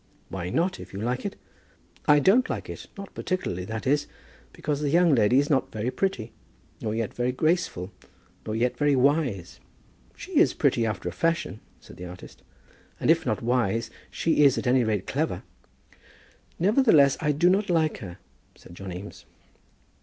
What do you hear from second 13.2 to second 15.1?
not wise, she is at any rate